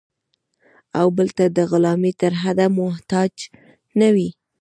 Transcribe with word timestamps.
او 0.99 1.07
بل 1.17 1.27
ته 1.37 1.45
د 1.57 1.59
غلامۍ 1.71 2.13
تر 2.21 2.31
حده 2.41 2.65
محتاج 2.79 3.33
نه 3.99 4.09
وي. 4.15 4.29